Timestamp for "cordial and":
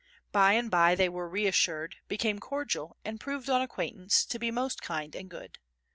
2.39-3.19